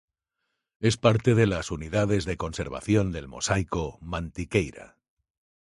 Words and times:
Es 0.79 0.97
parte 0.97 1.35
de 1.35 1.45
las 1.45 1.69
unidades 1.69 2.25
de 2.25 2.35
conservación 2.35 3.11
del 3.11 3.27
Mosaico 3.27 3.99
Mantiqueira. 4.01 4.97